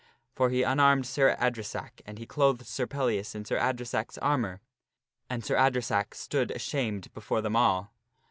[0.33, 4.17] For he unarmed %%%j Sir Sir Adresack and he clothed Sir Pellias in Sir Adresack's
[4.17, 4.59] armor,
[5.29, 7.93] and Sir Adresack stood ashamed before them all.